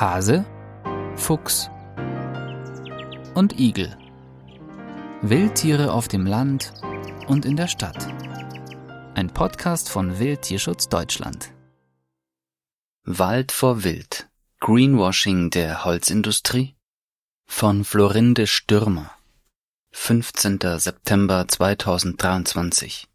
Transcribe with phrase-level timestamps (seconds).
[0.00, 0.46] Hase,
[1.16, 1.70] Fuchs
[3.34, 3.98] und Igel.
[5.22, 6.72] Wildtiere auf dem Land
[7.26, 8.06] und in der Stadt.
[9.16, 11.52] Ein Podcast von Wildtierschutz Deutschland.
[13.02, 14.28] Wald vor Wild.
[14.60, 16.76] Greenwashing der Holzindustrie
[17.44, 19.10] von Florinde Stürmer.
[19.90, 20.60] 15.
[20.78, 23.08] September 2023.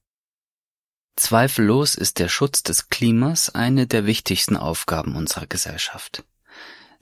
[1.15, 6.25] Zweifellos ist der Schutz des Klimas eine der wichtigsten Aufgaben unserer Gesellschaft.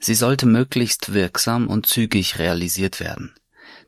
[0.04, 3.32] Sie sollte möglichst wirksam und zügig realisiert werden.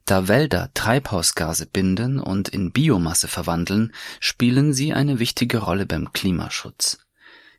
[0.05, 6.99] Da Wälder Treibhausgase binden und in Biomasse verwandeln, spielen sie eine wichtige Rolle beim Klimaschutz.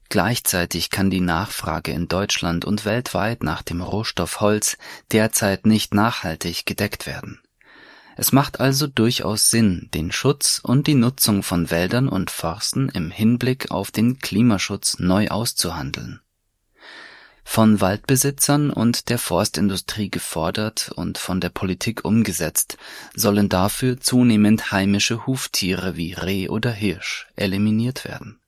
[0.08, 4.78] Gleichzeitig kann die Nachfrage in Deutschland und weltweit nach dem Rohstoff Holz
[5.12, 7.42] derzeit nicht nachhaltig gedeckt werden.
[8.16, 13.12] Es macht also durchaus Sinn, den Schutz und die Nutzung von Wäldern und Forsten im
[13.12, 16.22] Hinblick auf den Klimaschutz neu auszuhandeln
[17.48, 22.78] von Waldbesitzern und der Forstindustrie gefordert und von der Politik umgesetzt,
[23.16, 28.39] sollen dafür zunehmend heimische Huftiere wie Reh oder Hirsch eliminiert werden.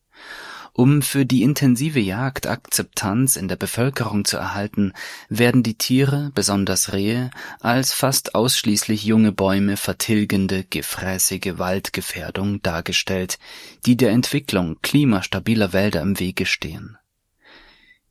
[0.73, 4.93] Um für die intensive Jagd Akzeptanz in der Bevölkerung zu erhalten,
[5.29, 13.39] werden die Tiere, besonders Rehe, als fast ausschließlich junge Bäume vertilgende, gefräßige Waldgefährdung dargestellt,
[13.85, 16.97] die der Entwicklung klimastabiler Wälder im Wege stehen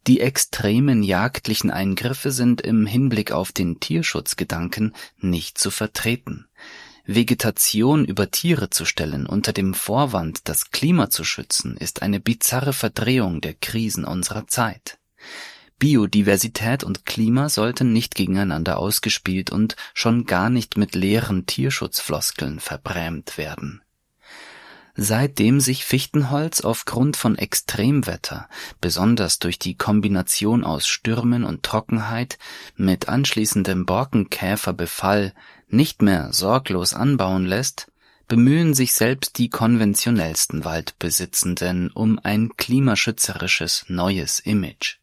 [0.06, 6.46] die extremen jagdlichen Eingriffe sind im Hinblick auf den Tierschutzgedanken nicht zu vertreten.
[7.04, 12.72] Vegetation über Tiere zu stellen unter dem Vorwand, das Klima zu schützen, ist eine bizarre
[12.72, 14.98] Verdrehung der Krisen unserer Zeit.
[15.78, 23.38] Biodiversität und Klima sollten nicht gegeneinander ausgespielt und schon gar nicht mit leeren Tierschutzfloskeln verbrämt
[23.38, 23.82] werden
[24.98, 28.48] Seitdem sich Fichtenholz aufgrund von Extremwetter,
[28.80, 32.38] besonders durch die Kombination aus Stürmen und Trockenheit
[32.76, 35.34] mit anschließendem Borkenkäferbefall,
[35.68, 37.92] nicht mehr sorglos anbauen lässt,
[38.26, 44.96] bemühen sich selbst die konventionellsten Waldbesitzenden um ein klimaschützerisches neues Image.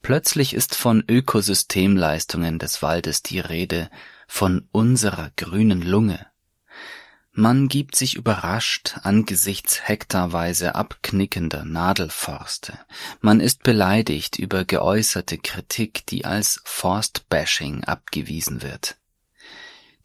[0.00, 3.90] Plötzlich ist von Ökosystemleistungen des Waldes die Rede,
[4.26, 6.26] von unserer grünen Lunge
[7.36, 12.78] man gibt sich überrascht angesichts hektarweise abknickender Nadelforste.
[13.20, 18.96] Man ist beleidigt über geäußerte Kritik, die als Forstbashing abgewiesen wird.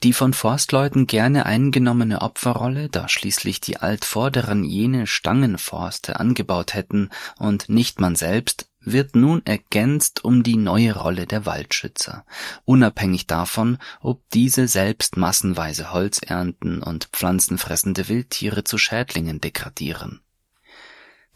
[0.04, 7.70] Die von Forstleuten gerne eingenommene Opferrolle, da schließlich die Altvorderen jene Stangenforste angebaut hätten und
[7.70, 12.26] nicht man selbst, wird nun ergänzt um die neue Rolle der Waldschützer,
[12.66, 20.22] unabhängig davon, ob diese selbst massenweise Holz ernten und pflanzenfressende Wildtiere zu Schädlingen degradieren.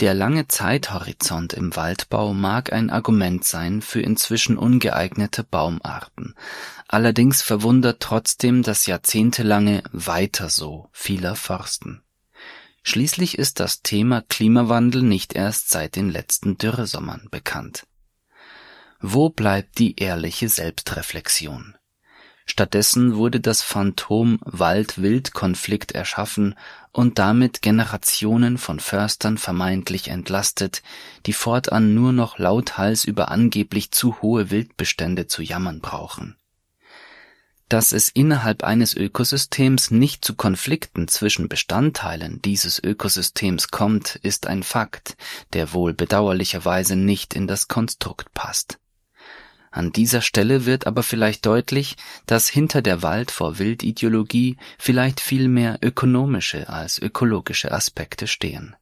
[0.02, 6.36] Der lange Zeithorizont im Waldbau mag ein Argument sein für inzwischen ungeeignete Baumarten,
[6.90, 12.02] allerdings verwundert trotzdem das jahrzehntelange Weiter so vieler Forsten.
[12.84, 17.88] Schließlich ist das Thema Klimawandel nicht erst seit den letzten Dürresommern bekannt.
[19.00, 21.76] Wo bleibt die ehrliche Selbstreflexion?
[22.46, 26.56] Stattdessen wurde das Phantom Wald-Wild-Konflikt erschaffen
[26.92, 30.84] und damit Generationen von Förstern vermeintlich entlastet,
[31.26, 36.38] die fortan nur noch lauthals über angeblich zu hohe Wildbestände zu jammern brauchen
[37.70, 44.64] dass es innerhalb eines Ökosystems nicht zu Konflikten zwischen Bestandteilen dieses Ökosystems kommt, ist ein
[44.64, 45.18] Fakt,
[45.54, 48.80] der wohl bedauerlicherweise nicht in das Konstrukt passt.
[49.76, 51.98] An dieser Stelle wird aber vielleicht deutlich,
[52.28, 58.78] dass hinter der Wald vor Wild-Ideologie vielleicht viel mehr ökonomische als ökologische Aspekte stehen.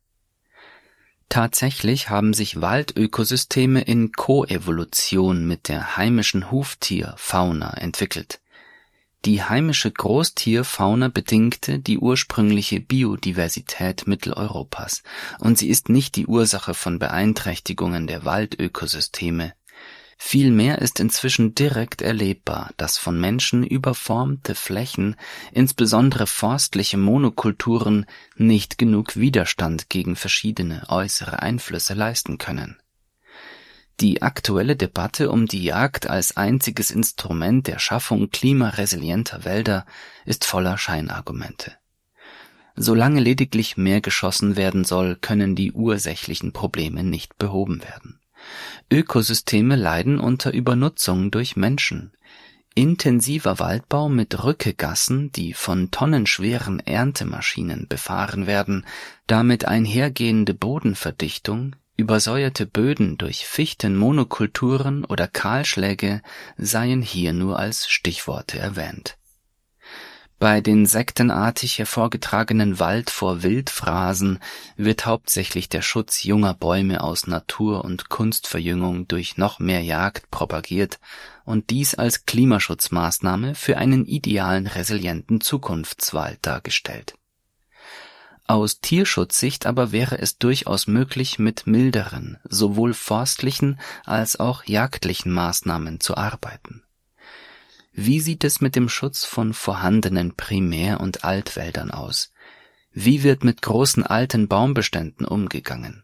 [1.30, 8.40] Tatsächlich haben sich Waldökosysteme in Koevolution mit der heimischen Huftierfauna entwickelt
[9.26, 15.02] die heimische Großtierfauna bedingte die ursprüngliche Biodiversität Mitteleuropas,
[15.40, 19.54] und sie ist nicht die Ursache von Beeinträchtigungen der Waldökosysteme.
[20.26, 25.16] Vielmehr ist inzwischen direkt erlebbar, dass von Menschen überformte Flächen,
[25.52, 28.06] insbesondere forstliche Monokulturen,
[28.38, 32.78] nicht genug Widerstand gegen verschiedene äußere Einflüsse leisten können
[34.00, 39.86] die aktuelle Debatte um die Jagd als einziges Instrument der Schaffung klimaresilienter Wälder
[40.26, 41.74] ist voller Scheinargumente.
[42.76, 48.20] Solange lediglich mehr geschossen werden soll, können die ursächlichen Probleme nicht behoben werden.
[48.92, 52.12] Ökosysteme leiden unter Übernutzung durch Menschen.
[52.76, 58.86] Intensiver Waldbau mit Rückegassen, die von tonnenschweren Erntemaschinen befahren werden,
[59.28, 66.24] damit einhergehende Bodenverdichtung, Übersäuerte Böden durch Fichtenmonokulturen oder Kahlschläge
[66.58, 69.16] seien hier nur als Stichworte erwähnt.
[70.44, 74.40] Bei den sektenartig hervorgetragenen Wald vor Wildphrasen
[74.76, 81.00] wird hauptsächlich der Schutz junger Bäume aus Natur- und Kunstverjüngung durch noch mehr Jagd propagiert
[81.46, 87.14] und dies als Klimaschutzmaßnahme für einen idealen resilienten Zukunftswald dargestellt.
[88.46, 96.02] Aus Tierschutzsicht aber wäre es durchaus möglich, mit milderen, sowohl forstlichen als auch jagdlichen Maßnahmen
[96.02, 96.84] zu arbeiten
[97.94, 102.34] wie sieht es mit dem Schutz von vorhandenen Primär- und Altwäldern aus?
[102.92, 106.04] Wie wird mit großen alten Baumbeständen umgegangen?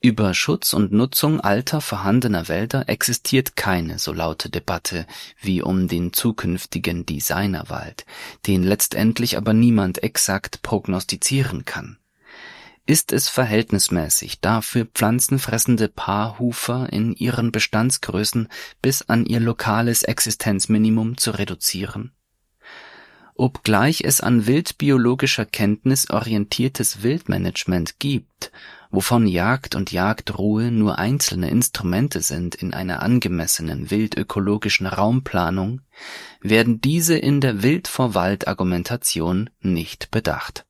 [0.00, 5.06] Über Schutz und Nutzung alter vorhandener Wälder existiert keine so laute Debatte
[5.40, 8.04] wie um den zukünftigen Designerwald,
[8.46, 11.98] den letztendlich aber niemand exakt prognostizieren kann
[12.86, 18.48] ist es verhältnismäßig, dafür pflanzenfressende Paarhufer in ihren Bestandsgrößen
[18.82, 22.12] bis an ihr lokales Existenzminimum zu reduzieren?
[23.36, 28.52] Obgleich es an wildbiologischer Kenntnis orientiertes Wildmanagement gibt,
[28.90, 35.80] wovon Jagd und Jagdruhe nur einzelne Instrumente sind in einer angemessenen wildökologischen Raumplanung,
[36.42, 40.64] werden diese in der Wild-vor-Wald-Argumentation nicht bedacht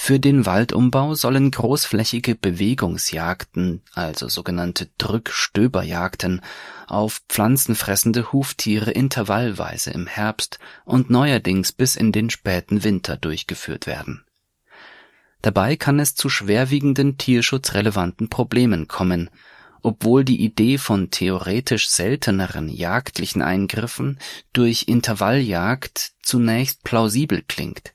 [0.00, 6.40] für den Waldumbau sollen großflächige Bewegungsjagden, also sogenannte Drück-Stöberjagden,
[6.86, 14.24] auf pflanzenfressende Huftiere intervallweise im Herbst und neuerdings bis in den späten Winter durchgeführt werden.
[15.42, 19.28] Dabei kann es zu schwerwiegenden tierschutzrelevanten Problemen kommen,
[19.82, 24.18] obwohl die Idee von theoretisch selteneren jagdlichen Eingriffen
[24.54, 27.92] durch Intervalljagd zunächst plausibel klingt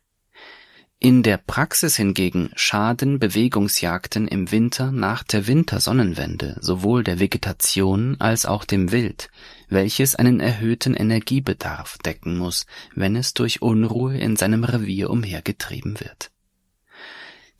[1.03, 8.45] in der Praxis hingegen schaden Bewegungsjagden im Winter nach der Wintersonnenwende sowohl der Vegetation als
[8.45, 9.29] auch dem Wild,
[9.67, 12.65] welches einen erhöhten Energiebedarf decken muss,
[12.95, 16.31] wenn es durch Unruhe in seinem Revier umhergetrieben wird.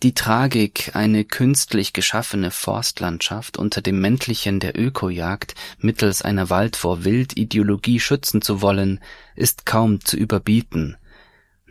[0.04, 8.42] Die Tragik, eine künstlich geschaffene Forstlandschaft unter dem Mäntelchen der Ökojagd mittels einer Wald-vor-Wild-Ideologie schützen
[8.42, 9.02] zu wollen,
[9.36, 10.96] ist kaum zu überbieten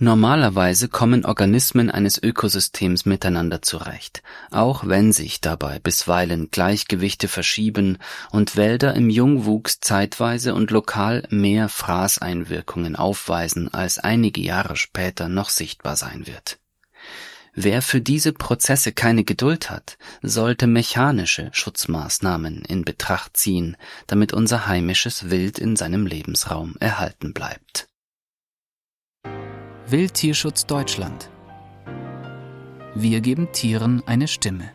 [0.02, 7.98] Normalerweise kommen Organismen eines Ökosystems miteinander zurecht, auch wenn sich dabei bisweilen Gleichgewichte verschieben
[8.32, 15.50] und Wälder im Jungwuchs zeitweise und lokal mehr Fraßeinwirkungen aufweisen, als einige Jahre später noch
[15.50, 16.58] sichtbar sein wird.
[17.54, 23.76] Wer für diese Prozesse keine Geduld hat, sollte mechanische Schutzmaßnahmen in Betracht ziehen,
[24.08, 27.86] damit unser heimisches Wild in seinem Lebensraum erhalten bleibt
[29.92, 31.28] Wildtierschutz Deutschland.
[32.94, 34.72] Wir geben Tieren eine Stimme.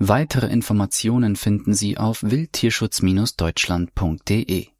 [0.00, 4.70] Weitere Informationen finden Sie auf wildtierschutz-deutschland.de